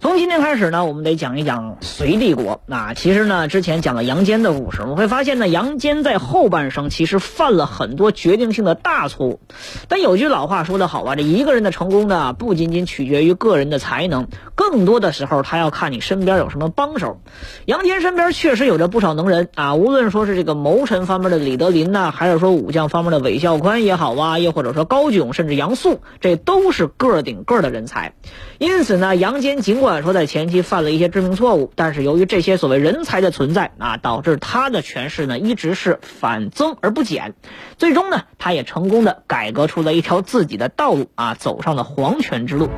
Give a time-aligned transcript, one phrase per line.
[0.00, 2.60] 从今天开始呢，我们得讲一讲隋帝国。
[2.66, 9.40] 那其实呢，之前讲了杨坚的故事，我们会发现呢，杨坚在后半生其实犯了很多决定性的大错误。
[9.88, 17.20] 但有句老话说得好啊，这一个人的成功呢，不仅仅取决于个人的才能，更多的时候他要看你身边有什么帮手。
[17.64, 28.14] 杨坚身边确实有着不少能人啊，无论说是这个谋臣方面的李德林呐，还是说武将方面的韦孝宽也好啊，又或者说高炯，甚至杨素，这都是个顶个的人才。
[28.58, 37.34] 因此呢，杨坚尽管说在前期犯了一些致命错误，但是由于这些所谓人才的存在啊，导致他的权势呢一直是反增而不减。
[37.76, 42.68] 最终呢，他也成功的改革出了一条自己的道路啊，走上了皇权之路。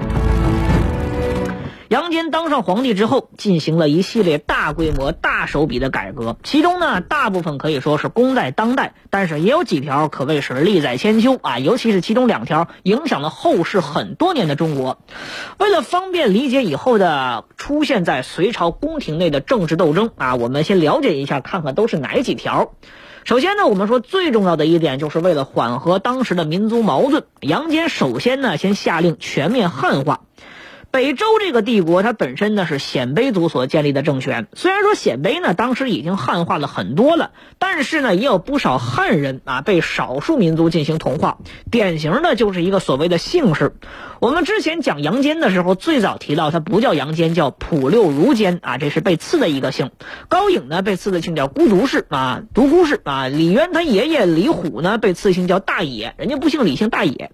[1.91, 15.01] 杨坚当上皇帝之后，进行了一系列大规模、大手笔的改革，其中呢，大部分可以说是功在当代，但是也有几条可谓是利在千秋啊，尤其是其中两条影响了后世很多年的中国。
[15.59, 22.71] 为了方便理解以后的出现在隋朝宫廷内的政治斗争啊，我们先了解一下，看看都是哪几条。
[23.25, 30.21] 首先呢，我们说最重要的一点，就是为了缓和当时的民族矛盾，杨坚首先呢，先下令全面汉化。
[30.93, 34.49] 北周这个帝国，它本身呢是鲜卑族所建立的政权。
[34.55, 41.39] 虽然说鲜卑呢当时已经汉化了很多了，但是呢也有不少汉人啊被少数民族进行同化。
[41.71, 43.77] 典型的就是一个所谓的姓氏。
[44.21, 49.93] 我们之前讲杨坚的时候，最早提到他不叫杨坚，叫普六如坚啊，这是被赐的一个姓。
[50.29, 53.29] 高颖呢被赐的姓叫孤独氏啊，独孤氏啊。
[53.29, 57.31] 李渊他爷爷李虎呢被赐姓叫大野，人家不姓李，姓大野。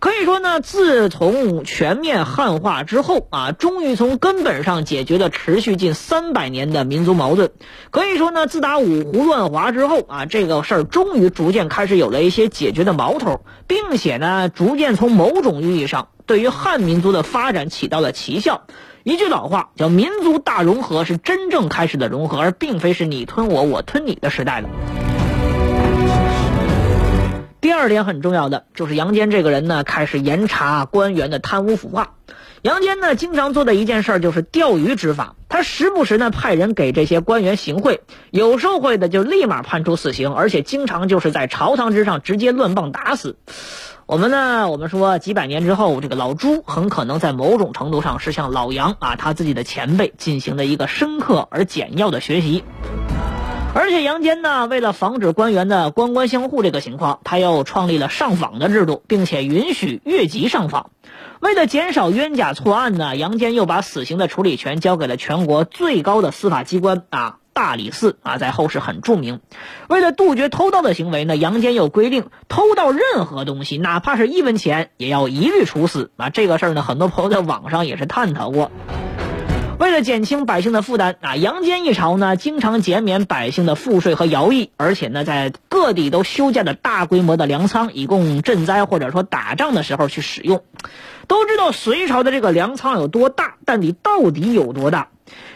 [0.00, 7.50] 可以说呢，自从全面汉化之后啊，终于从根本上解决了持续近三百年的民族矛盾。
[7.90, 18.62] 可以说呢，自打五胡乱华之后啊，这个事儿终于逐渐开始有了一些解决的苗头，并且呢，逐渐从某种意义上对于汉民族的发展起到了奇效。
[19.02, 24.99] 一句老话叫“民族大融合”是真正开始的融合，而并非是你吞我，我吞你的时代了。
[27.60, 32.14] 第二点很重要的就是杨坚这个人呢，开始严查官员的贪污腐化。
[32.62, 35.34] 杨坚呢，经常做的一件事儿就是钓鱼执法。
[35.48, 38.00] 他时不时呢派人给这些官员行贿，
[38.30, 43.36] 有受贿的就立马判处死刑，而且经常就是在朝堂之上直接乱棒打死。
[44.06, 52.64] 我们呢，我们说几百年之后，这个老朱很可能在某种程度上是向老杨啊他自己的前辈进行了一个深刻而简要的学习。
[53.72, 60.90] 而且杨坚呢，为了防止官员的官官相护这个情况，他又创立了上访的制度，并且允许越级上访。
[61.38, 69.40] 为了减少冤假错案呢，杨坚又把死刑的处理权交给了全国最高的司法机关啊，大理寺啊，在后世很著名。
[69.88, 76.28] 为了杜绝偷盗的行为呢，杨坚又规定，偷盗任何东西，哪怕是一文钱，也要一律处死啊。
[76.28, 78.72] 这个事儿呢，很多朋友在网上也是探讨过。
[79.80, 90.62] 为了减轻百姓的负担啊，杨坚一朝呢，经常减免百姓的赋税和徭役，而且呢，在各地都修建了大规模的粮仓，以供赈灾或者说打仗的时候去使用。
[91.26, 95.08] 都知道隋朝的这个粮仓有多大，但你到底有多大？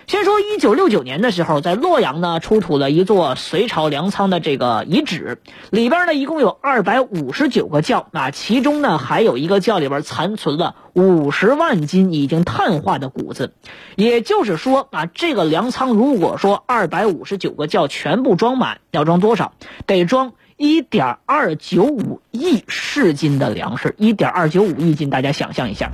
[0.06, 5.38] 先说一九六九年的时候，在洛阳呢出土了一座隋朝粮仓的这个遗址，
[5.70, 13.54] 里边呢一共有二百五十九个窖，啊，其中呢还有一个窖里边残存了五十万斤已经碳化的谷子，
[13.96, 19.54] 也就是说啊，这个粮仓如果说二百五十九个窖全部装满，要装多少？
[19.86, 25.90] 得装一点二九五亿市斤的粮食，一点二九五亿斤，大家想象一下。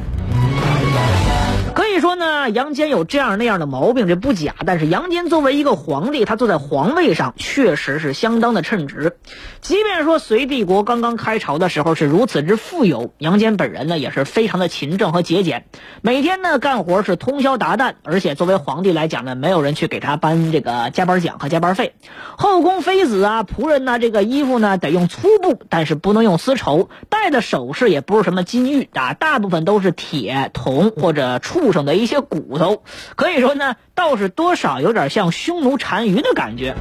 [1.91, 4.55] 可以说呢，杨坚有这样那样的毛病，这不假。
[4.65, 9.17] 但是杨坚作为一个皇帝，他坐在皇位上，确实是相当的称职。
[9.61, 15.65] 即便说隋帝国刚刚开朝的时候是如此之富有，杨坚本人呢也是非常的勤政和节俭，
[16.01, 21.95] 每天呢干活是通宵达旦，而且作为皇帝来讲呢，没有人去给他颁这个加班奖和加班费。
[22.37, 32.83] 后宫妃子啊、仆人呢，这个衣服呢得用粗布，但是不能用丝绸，戴的首饰也不是什么金玉啊，大部分都是铁、铜或者畜生的一些骨头。
[33.17, 36.75] 可以说呢，倒是多少有点像匈奴单于的感觉。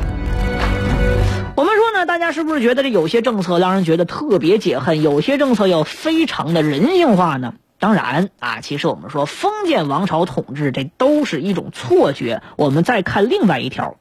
[1.55, 7.55] 我们说呢，大家是不是觉得这有些政策让人觉得特别解恨，有些政策又非常的人性化呢？
[7.79, 12.41] 当然啊，其实我们说封建王朝统治，这都是一种错觉。
[12.57, 13.95] 我们再看另外一条，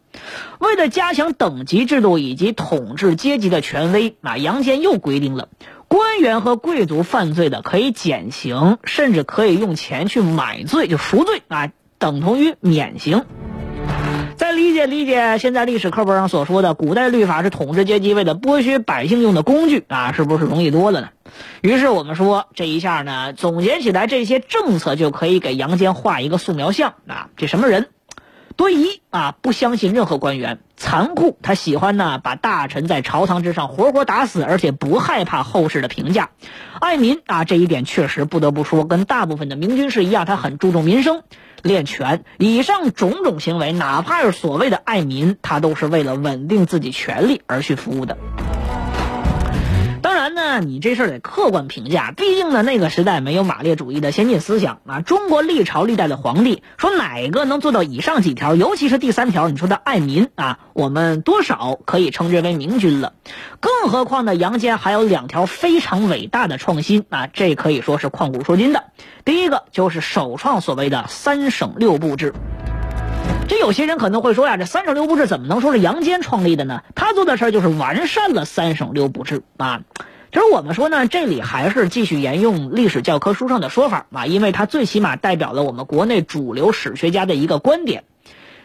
[0.59, 5.49] 为了加强等级制度以及统治阶级的权威，啊，杨坚又规定了，
[5.88, 13.25] 官员和贵族犯罪的可以减刑，甚至可以用钱去买罪，就赎罪啊，等同于免刑。
[14.37, 21.08] 再理解理解现在历史课本上所说的古代律法是统治阶级为了剥削百姓用的工具啊，是不是容易多了呢？
[21.62, 27.88] 于是我们说这一下呢，总结起来这些政策就可以给杨坚画一个素描像啊，这什么人？
[28.59, 36.31] 多疑啊，不相信任何官员，残酷，他喜欢呢把大臣在朝堂之上活活打死，而且不害怕后世的评价。
[36.81, 41.23] 爱民啊，这一点确实不得不说，跟大部分的明君是一样，他很注重民生。
[41.63, 48.19] 练权，以上种种行为，哪怕是所谓的爱民，他都是为了稳定自己权力而去服务的。
[50.35, 55.01] 那，你这事儿得客观评价，毕竟呢，那个时代没有马列主义的先进思想啊。
[55.01, 63.13] 中国历朝历代的皇帝，说哪个能做到以上几条，尤其是第三条，你说的爱民啊，我们多少可以称之为明君了。
[63.61, 68.85] 更何况呢，杨坚还有两条非常伟大的创新啊，这可以说是旷古说今的。
[69.25, 72.35] 第一个就是首创所谓的三省六部制。
[73.49, 76.83] 这有些人可能会说呀，这三省六部制怎么能说是杨坚创立的呢？
[76.95, 79.81] 他做的事儿就是完善了三省六部制啊。
[80.31, 88.05] 其实我们说呢，这里还是继续沿用历史教科书上的说法啊，因为它最起码代表了我们国内主流史学家的一个观点。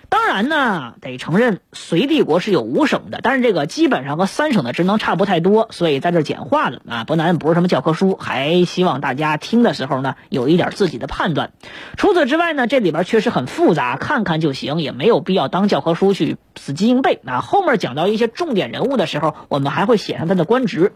[0.09, 7.03] 当然呢，得承认隋帝国是有五省的，但是这个基本上和三省的职能差不太多，所以在这简化了啊。
[7.05, 11.53] 不然不是什么教科书，还希望大家听的时候呢有一点自己的判断。
[11.97, 17.39] 除此之外呢，这里边确实很复杂，看看就行，也没有必要当教科书去死记硬背啊。
[17.39, 20.93] 后面讲到一些重点人物的时候，我们还会写上他的官职。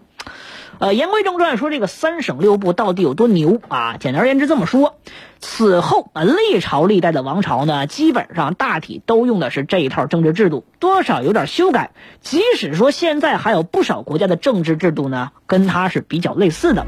[0.79, 3.97] 呃，言归正传，说这个三省六部到底有多牛啊？
[3.97, 4.95] 简而言之这么说，
[5.39, 11.91] 此后啊，历朝历代的王朝呢，基本上大体都用的是这一套政治制度，多少有点修改。
[12.21, 16.85] 即使说现在还有不少国家的政治制度呢，跟它是比较类似的。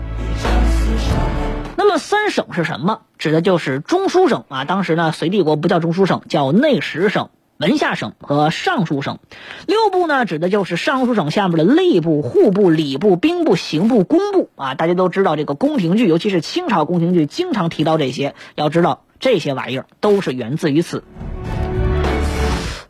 [1.76, 3.02] 那么三省是什么？
[3.18, 4.66] 指的就是中书省啊。
[4.66, 7.30] 当时呢，隋帝国不叫中书省，叫内史省。
[7.60, 9.20] 文下省和尚书省，
[9.68, 14.76] 六部呢，指的就是尚书省下面的吏部、户部、礼部、兵部、刑部、工部啊。
[14.76, 18.34] 大家都知道这个宫廷剧，尤其是清朝宫廷剧，经常提到这些。
[18.56, 21.04] 要知道这些玩意儿都是源自于此。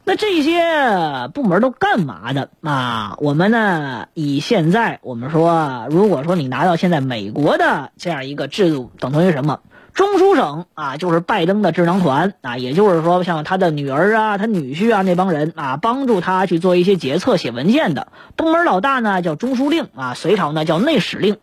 [0.03, 3.15] 那这些部门都干嘛的啊？
[3.21, 9.61] 我们呢，以现在我们说，如果说你拿到现在美国的这样一个制度，等同于什么？
[9.93, 21.37] 中书省啊，就是拜登的智囊团啊，也就是说，像他的女儿啊、他女婿啊那帮人啊，帮助他去做一些决策、写文件的部门老大呢，叫中书令啊，隋朝呢叫内史令。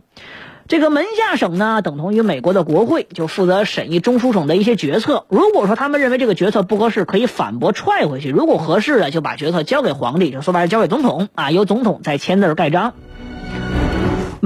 [0.69, 5.25] 这个门下省呢，等同于美国的国会，就负责审议中书省的一些决策。
[5.29, 12.95] 如果说他们认为这个决策不合适，可以反驳踹回去；如果合适了，就把决策交给皇帝，就说白了交给总统啊，由总统再签字盖章。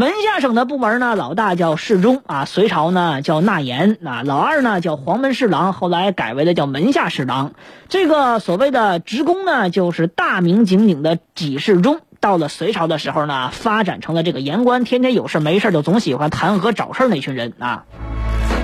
[0.01, 7.53] 门下省的部门呢，老大叫侍中啊，隋朝呢叫纳言啊，老二呢叫黄门侍郎，后来改为了叫门下侍郎。
[7.91, 12.01] 这个所谓的职工呢，就是大名鼎鼎的给事中。
[12.19, 17.85] 到了隋朝的时候呢，发展成了这个言官，天天有事没事就总喜欢弹劾找事那群人啊。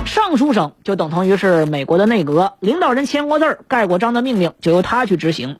[0.06, 5.58] 尚书省就等同于是美国的内阁，领导人签过字盖过章的命令就由他去执行。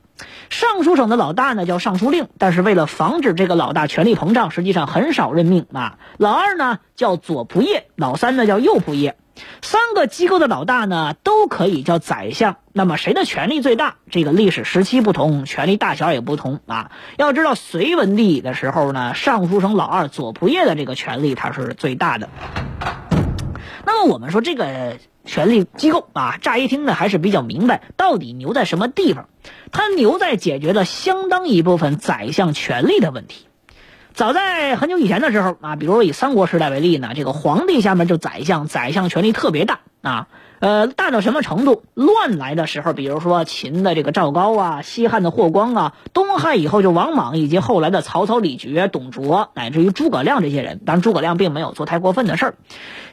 [0.49, 5.99] 尚书省的老大呢叫尚书令，但是为了防止这个老大权力膨胀，实际上很少任命啊。
[6.17, 9.17] 老二呢叫左仆射，老三呢叫右仆射。
[9.61, 12.57] 三个机构的老大呢都可以叫宰相。
[12.73, 13.97] 那么谁的权力最大？
[14.11, 16.93] 这个历史时期不同，权力大小也不同啊。
[17.19, 22.29] 要知道隋文帝的时候呢，尚书省老二左仆射的这个权力他是最大的。
[23.87, 24.99] 那么我们说这个。
[25.29, 29.27] 权力机构啊，乍一听呢还是比较明白，到底牛在什么地方？
[29.73, 33.49] 它牛在解决了相当一部分宰相权力的问题。
[34.15, 40.29] 早在很久以前的时候啊，比如说以三国时代为例呢，这个皇帝下面就宰相，宰相权力特别大啊。
[40.67, 41.85] 呃，大到什么程度？
[41.95, 50.81] 乱来的时候，比如说秦的这个赵高啊，西汉的霍光啊，东汉以后就王莽，以及后来的曹操、李傕、董卓，乃至于诸葛亮这些人。
[50.85, 52.55] 当然，诸葛亮并没有做太过分的事儿。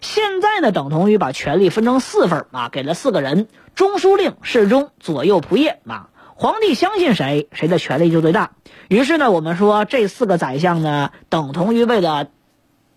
[0.02, 6.10] 现在呢，等同于把权力分成四份啊，给了四个人：中书令、侍中、左右仆射啊。
[6.34, 8.54] 皇帝相信谁，谁的权力就最大。
[8.88, 12.30] 于是呢，我们说这四个宰相呢，等同于为了。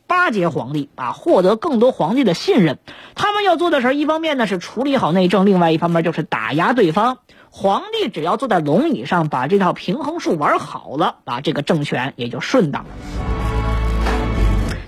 [0.06, 2.78] 巴结皇帝啊，获得更多皇帝的信任。
[3.14, 7.18] 他们要做的事儿，一方面呢是处理好内政，另外一方面就是打压对方。
[7.50, 13.45] 皇帝只要坐在龙椅上，把这套平衡术玩好了，啊，这个政权也就顺当了。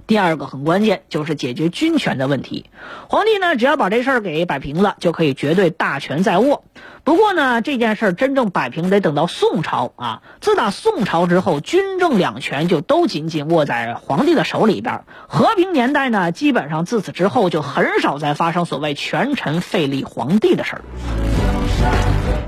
[0.08, 2.70] 第二个很关键，就是解决军权的问题。
[3.10, 6.64] 皇帝呢，只要把这事儿给摆平了，就可以绝对大权在握。
[7.04, 10.22] 不过呢，这件事儿真正摆平得等到宋朝啊。
[10.40, 15.02] 自打宋朝之后，军政两权就都紧紧握在皇帝的手里边。
[15.28, 20.82] 和平年代呢，基本上自此之后就很少再发生所谓权臣废立皇帝的事儿。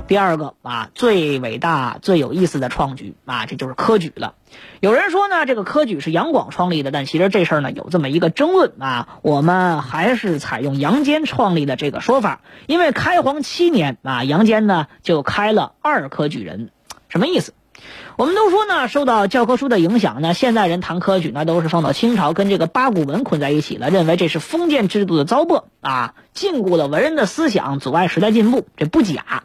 [0.07, 4.33] 第二个啊，最伟大、最有意思的创举啊，这就是科举了。
[4.81, 9.19] 有人说呢，这个科举是杨广创立的，但其实这事儿呢有这么一个争论啊。
[9.21, 16.71] 我们还是采用杨坚创立的这个说法，因为开皇七年啊，杨坚呢就开了二科举人，
[17.07, 17.53] 什么意思？
[18.17, 29.43] 我们都说呢，受到教科书的影响呢，现在人谈科举呢都是放到清朝跟这个八股文捆在一起了，认为这是封建制度的糟粕啊，禁锢了文人的思想，阻碍时代进步，这不假。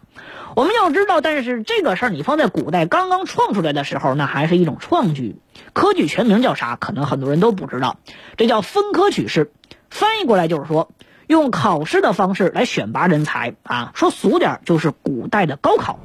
[0.55, 5.37] 我们要知道，但是这个事儿你放在古代刚刚创出来的时候，那还是一种创举。
[5.73, 6.77] 科举全名叫啥？
[6.77, 7.99] 可能很多人都不知道，
[8.37, 9.53] 这叫分科取士。
[9.91, 10.91] 翻译过来就是说，
[11.27, 13.93] 用考试的方式来选拔人才啊。
[13.95, 15.99] 说俗点就是古代的高考。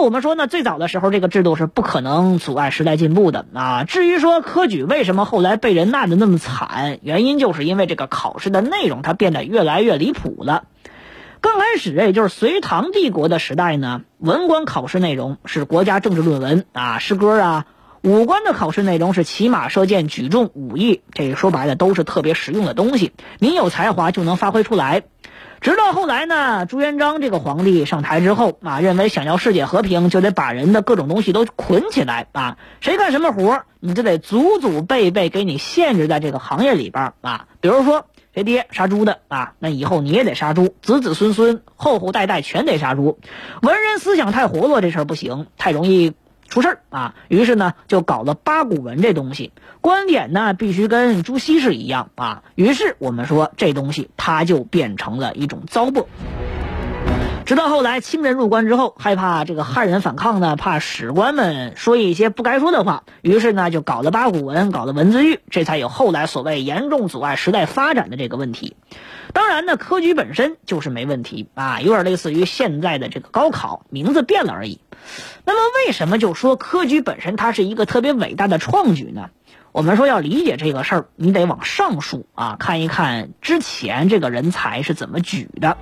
[0.00, 3.84] 我们说呢，最早的时候这个制度是不可能阻碍时代进步的啊。
[3.84, 10.64] 至于说科举为什么后来被人骂的那么惨，原因就是因为这个考试的内容它变得越来越离谱了。
[11.42, 17.64] 刚开始，也就是隋唐帝国的时代呢，文官考试内容是国家政治论文啊、诗歌啊；
[18.02, 25.02] 武官的考试内容是骑马射箭、举重、武艺，这说白了都是特别实用的东西，你有才华就能发挥出来。
[25.60, 38.06] 直到后来呢，朱元璋这个皇帝上台之后啊，认为想要世界和平，就得把人的各种东西都捆起来啊，谁干什么活你就得祖祖辈辈给你限制在这个行业里边啊，比如说。
[38.32, 39.54] 谁爹杀猪的啊？
[39.58, 43.18] 那以后你也得杀猪，子子孙孙、后后代代全得杀猪。
[43.60, 46.12] 文人思想太活络，这事儿不行，太容易
[46.50, 47.14] 出事儿啊。
[47.28, 52.42] 于是呢，就搞了八股文这东西，观点呢必须跟朱熹是一样啊。
[52.56, 56.04] 于是我们说这东西它就变成了一种糟粕。
[57.50, 68.76] 直到后来清人入关之后，害怕这个汉人反抗呢，怕史官们说一些不该说的话，于是呢就搞了八股文，搞了文字狱，这才有后来所谓严重阻碍时代发展的这个问题。
[69.32, 74.78] 当然呢，科举本身就是没问题啊，有点类似于现在的这个高考，名字变了而已。
[75.44, 79.30] 那么为什么就说科举本身它是一个特别伟大的创举呢？
[79.72, 85.76] 我们说要理解这个事儿，你得往上数啊，看一看之前这个人才是怎么举的。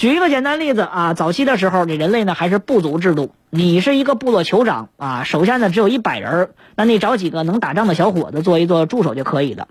[0.00, 3.32] 举一个简单例子啊，早期的时候，你人类呢还是部族制度。
[3.50, 9.68] 你是一个部落酋长啊，手下呢只有一百人，那你找几个能打仗的小伙子做一做助手就可以了。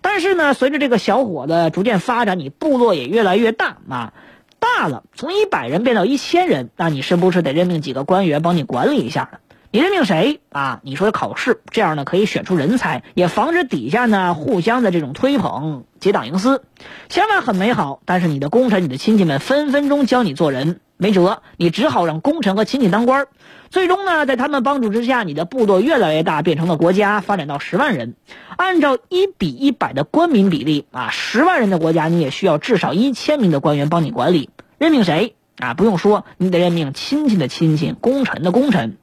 [0.00, 4.12] 但是呢，随着这个小伙子逐渐发展，你部落也越来越大啊，
[4.60, 9.38] 大了，从一百人变到一千人，那你是不是得任命几个官员帮你管理一下呢
[9.74, 10.80] 你任命谁啊？
[10.82, 16.62] 你说考试这样呢，可以选出人才，也防止底下呢互相的这种推捧、结党营私。
[17.08, 23.28] 想法很美好，但是你的功臣、你的亲戚们分分钟教你做人，没辙，你只好让功臣和亲戚当官。
[23.70, 28.14] 最终呢，在他们帮助之下，你的部落越来越大，变成了国家，发展到十万人。
[28.58, 34.50] 按照一比一百的官民比例啊，十万人的国家，你也需要至少一千名的官员帮你管理。
[34.76, 35.34] 任命谁？
[35.62, 38.96] 啊，不用说，你得任命亲戚的亲戚，功臣的功臣。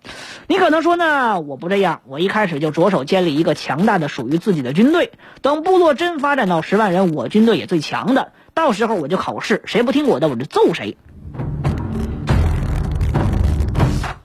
[0.45, 5.13] 你可能说呢，我不这样，我一开始就着手建立一个强大的属于自己的军队。
[5.41, 10.97] 等部落真发展到十万人，我军队也最强的，到时候我就考试，谁不听我的，我就揍谁。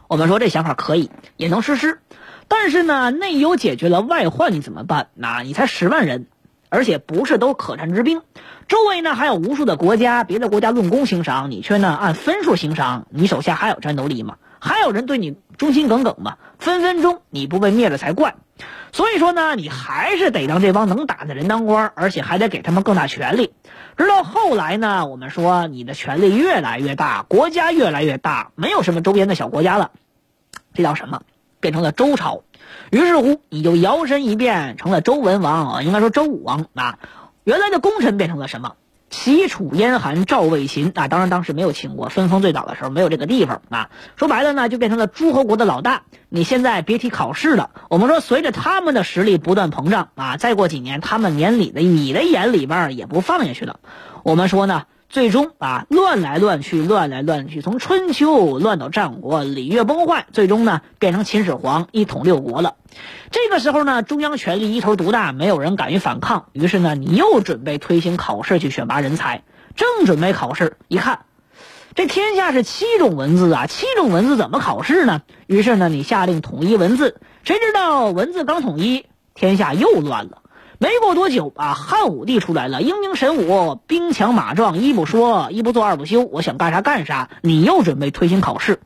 [0.09, 2.01] 我们说这想法可以，也能实施，
[2.49, 5.07] 但是呢，内忧解决了，外患你怎么办？
[5.15, 6.27] 那你才十万人。
[6.75, 8.23] 而且不是都可战之兵，
[8.67, 14.39] 周围呢还有无数的国家，别的国家论功行赏，你却呢按分数行赏，你手下还有战斗力吗？
[14.59, 16.37] 还有人对你忠心耿耿吗？
[16.59, 18.35] 分分钟你不被灭了才怪。
[18.91, 23.53] 所以说呢，你还是得让这帮能打的人当官，而且还得给他们更大权力。
[23.97, 29.93] 直到后来呢，我们说你的权力越来越大，国家越来越大，没有什么周边的小国家了，
[30.75, 31.23] 这叫什么？
[31.61, 32.43] 变成了周朝。
[32.91, 36.99] 于是乎，你就摇身一变成了周文王啊，应该说周武王啊。
[37.45, 38.75] 原来的功臣变成了什么？
[39.11, 41.09] 齐、楚、燕、韩、赵、魏、秦啊。
[41.09, 43.91] 当然，当时没有秦国，分封最早的时候没有这个地方啊。
[44.17, 46.03] 说白了呢，就变成了诸侯国的老大。
[46.29, 47.71] 你现在别提考试了。
[47.89, 53.81] 我们说，随着他们的实力不断膨胀啊，再过几年，他们眼里的你的眼里边也不放下去了。
[54.23, 54.85] 我们说呢。
[55.15, 62.75] 最终啊，乱来乱去，乱来乱去，从春秋乱到战国，礼乐崩坏，最终呢变成秦始皇一统六国了。
[63.31, 66.47] 这个时候呢，中央权力一头独大，没有人敢于反抗。
[66.51, 69.45] 于是呢，你又准备推行考试去选拔人才。
[69.77, 71.21] 正准备考试，一看，
[71.95, 75.23] 这天下是七种文字啊，七种文字怎么考试呢？
[75.47, 77.21] 于是呢，你下令统一文字。
[77.45, 80.39] 谁知道文字刚统一，天下又乱了。
[80.85, 87.31] 没过多久啊，汉武帝出来了，英明神武，兵强马壮，一不说，一不做二不休，我想干啥干啥。
[87.41, 88.81] 你又准备推行考试，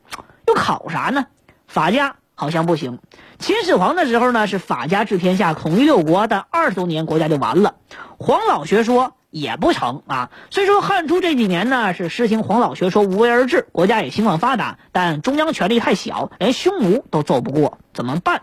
[0.47, 1.27] 又考啥呢？
[1.67, 3.01] 法家好像不行。
[3.41, 7.75] 秦始皇的时候呢，是法家治天下，统一六国，但二十多年国家就完了。
[8.17, 10.31] 黄老学说也不成啊。
[10.51, 18.43] 虽说汉初这几年呢是实行黄老学说，无为而治，国家也兴旺发达，但中央权力太小，连匈奴都揍不过，怎么办？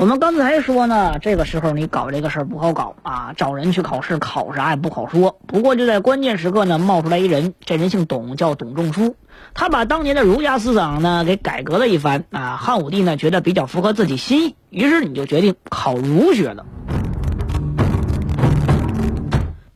[0.00, 5.38] 我们刚才说呢，这个时候你搞这个事儿不好搞啊，找人去考试，考啥也不好说。
[5.46, 9.14] 不过就在关键时刻呢，冒出来一人，这人姓董，叫董仲舒。
[9.52, 12.56] 他把当年的儒家思想呢给改革了一番啊。
[12.56, 16.64] 汉武帝呢觉得比较符合自己心意，于是你就决定考儒学了。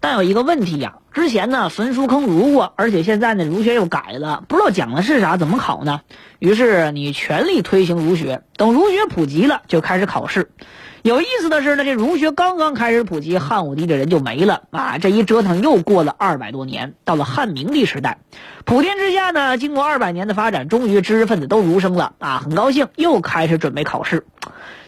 [0.00, 6.00] 但有一个问题呀，之前呢焚书坑儒过，而且现在呢儒学又改了，不知道讲的是啥，怎么考呢？
[6.40, 10.50] 于是你全力推行儒学，等儒学普及了，就开始考试。
[11.02, 14.98] 有意思的是呢，这儒学刚刚开始普及，汉武帝这人就没了啊！
[14.98, 18.18] 这一折腾又过了二百多年，到了汉明帝时代，
[18.64, 24.26] 普天之下呢，经过二百年的发展，终于知识分子都儒生了啊，很高兴，又开始准备考试。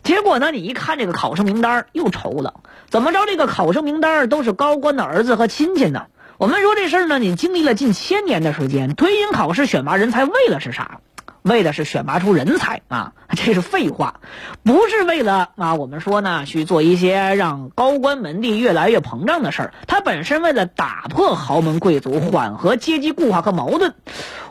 [0.03, 2.55] 结果呢，你一看这个考生名单又愁了。
[2.89, 3.27] 怎么着？
[3.27, 6.07] 这个考生名单都是高官的儿子和亲戚呢？
[6.39, 11.01] 我们说这事儿呢，你经历了近千年的时间，推行考试选拔人才，为了是啥？
[11.41, 13.15] 为的是选拔出人才啊！
[13.35, 14.21] 这是废话，
[14.63, 15.77] 不是为了啊。
[15.77, 19.75] 我们说呢，去做一些让高官门第越来越膨胀的事儿。
[19.87, 23.95] 它本身为了打破豪门贵族，缓和阶级固化和矛盾。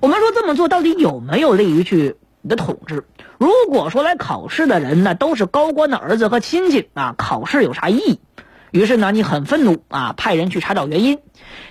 [0.01, 3.05] 我们说这么做到底有没有利于去你的统治？
[3.37, 8.19] 如果说来考试的人呢，都是高官的儿子和亲戚啊，考试有啥意义？
[8.75, 11.19] 于是呢，你很愤怒啊，派人去查找原因。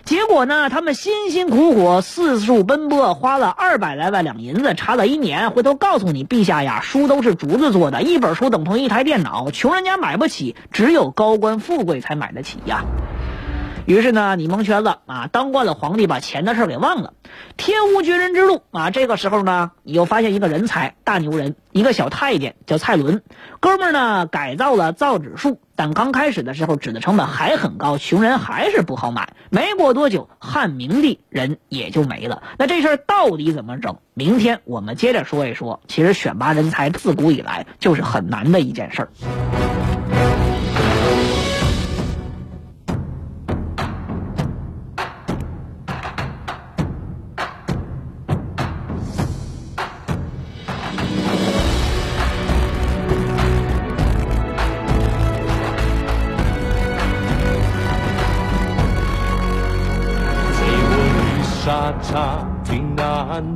[0.06, 12.86] 结果呢，他们辛辛苦苦四处奔波，花了二百来万两银子，查了一年，回头告诉你，陛下呀，书都是竹子做的，一本书等同一台电脑，穷人家买不起，只有高官富贵才买得起呀。
[13.86, 15.28] 于是呢，你蒙圈了啊！
[15.30, 17.12] 当惯了皇帝，把钱的事儿给忘了。
[17.58, 18.90] 天无绝人之路啊！
[18.90, 23.22] 这个时候呢，你又发现一个人才，大牛人，一个小太监叫蔡伦。
[23.60, 29.34] 哥们儿呢，改造了造纸术，但刚开始的时候，纸的成本还很高，穷人还是不好买。
[29.50, 32.42] 没过多久，汉明帝人也就没了。
[32.58, 33.98] 那这事儿到底怎么整？
[34.14, 35.80] 明天我们接着说一说。
[35.88, 39.08] 其实选拔人才自古以来就是很难的一件事儿。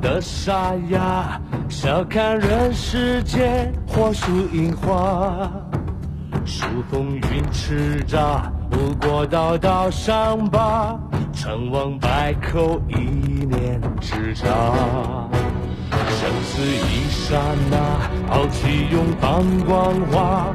[0.00, 5.50] 的沙哑，笑看人世间，火树银花，
[6.44, 8.40] 数风云叱咤，
[8.70, 10.98] 不过道道伤疤，
[11.32, 12.94] 成王败寇，一
[13.46, 14.46] 念之差。
[16.10, 17.38] 生死一刹
[17.70, 17.76] 那，
[18.32, 20.46] 豪气永放光华，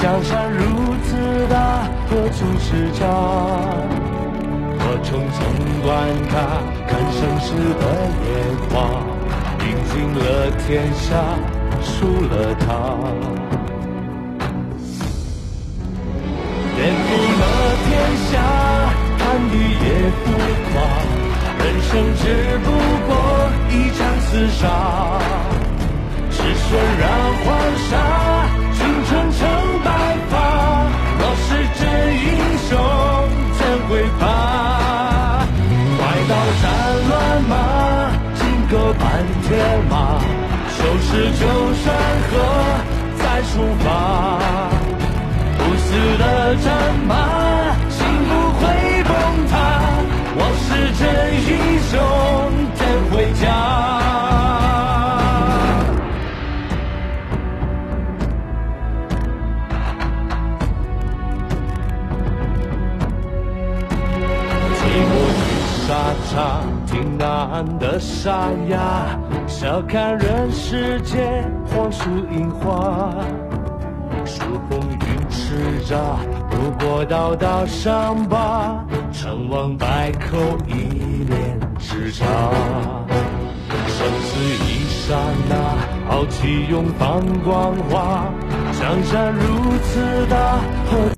[0.00, 0.60] 江山如
[1.04, 4.05] 此大，何处是家？
[4.96, 5.38] 我匆匆
[5.84, 5.92] 观
[6.32, 6.34] 看，
[6.88, 7.84] 看盛世的
[8.24, 8.32] 烟
[8.70, 8.74] 花，
[9.60, 10.24] 赢尽了
[10.64, 11.12] 天下，
[11.82, 11.92] 输
[12.24, 12.64] 了他。
[16.74, 17.44] 颠覆了
[17.84, 17.92] 天
[18.24, 18.40] 下，
[19.18, 19.54] 看地
[19.84, 19.86] 也
[20.24, 20.24] 浮
[20.72, 20.74] 夸，
[21.60, 22.24] 人生只
[22.64, 22.66] 不
[23.06, 23.12] 过
[23.68, 24.64] 一场厮杀，
[26.30, 26.66] 赤血
[26.98, 27.04] 染
[27.44, 27.46] 黄
[27.90, 27.92] 沙，
[28.72, 29.44] 青春成
[29.84, 29.86] 白
[30.30, 30.34] 发。
[31.18, 32.26] 若是真英
[32.70, 32.72] 雄，
[33.58, 34.75] 怎会怕？
[39.48, 39.54] 铁
[39.88, 40.18] 马，
[40.68, 41.84] 收拾旧山
[42.26, 42.32] 河，
[43.16, 43.86] 再出发。
[45.56, 45.86] 不死
[46.18, 46.66] 的战
[47.06, 47.14] 马，
[47.88, 48.62] 心不会
[49.04, 49.12] 崩
[49.48, 49.54] 塌。
[50.38, 51.00] 我是真
[51.46, 51.48] 英
[51.86, 51.94] 雄，
[52.74, 52.80] 真
[53.12, 53.44] 回家？
[64.74, 65.38] 寂寞的
[65.86, 65.88] 沙
[66.28, 66.34] 场
[66.86, 69.15] 听那的沙哑，
[69.58, 73.10] 笑看人世间，黄树银花。
[74.26, 75.96] 数风云叱咤，
[76.50, 80.74] 不过道道伤疤，成王败寇一
[81.24, 82.26] 念之差。
[83.86, 85.16] 生死一刹
[85.48, 85.56] 那，
[86.06, 88.26] 豪气永放光华，
[88.78, 89.40] 江山如
[89.84, 90.58] 此大。